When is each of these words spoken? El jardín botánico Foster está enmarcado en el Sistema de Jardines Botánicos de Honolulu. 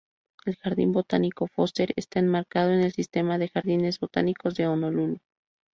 El 0.47 0.55
jardín 0.55 0.93
botánico 0.93 1.45
Foster 1.45 1.93
está 1.95 2.17
enmarcado 2.19 2.71
en 2.71 2.79
el 2.81 2.91
Sistema 2.91 3.37
de 3.37 3.49
Jardines 3.49 3.99
Botánicos 3.99 4.55
de 4.55 4.65
Honolulu. 4.65 5.19